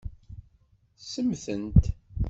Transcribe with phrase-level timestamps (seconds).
[1.11, 1.83] Semmtent.